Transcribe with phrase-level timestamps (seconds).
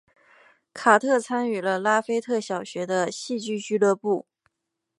[0.73, 4.25] 卡特参与了拉斐特小学的戏剧俱乐部。